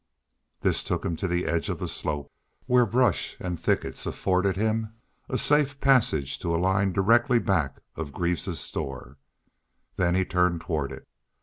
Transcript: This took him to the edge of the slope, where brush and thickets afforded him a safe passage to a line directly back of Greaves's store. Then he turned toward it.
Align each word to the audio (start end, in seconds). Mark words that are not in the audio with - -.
This 0.61 0.83
took 0.83 1.05
him 1.05 1.15
to 1.17 1.27
the 1.27 1.45
edge 1.45 1.69
of 1.69 1.77
the 1.77 1.87
slope, 1.87 2.31
where 2.65 2.87
brush 2.87 3.37
and 3.39 3.59
thickets 3.59 4.07
afforded 4.07 4.55
him 4.55 4.95
a 5.29 5.37
safe 5.37 5.79
passage 5.79 6.39
to 6.39 6.55
a 6.55 6.57
line 6.57 6.91
directly 6.91 7.37
back 7.37 7.81
of 7.95 8.11
Greaves's 8.11 8.59
store. 8.59 9.19
Then 9.97 10.15
he 10.15 10.25
turned 10.25 10.61
toward 10.61 10.91
it. 10.91 11.07